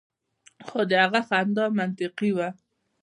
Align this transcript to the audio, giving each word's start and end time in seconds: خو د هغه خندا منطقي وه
خو 0.67 0.79
د 0.89 0.91
هغه 1.03 1.21
خندا 1.29 1.65
منطقي 1.77 2.31
وه 2.37 2.49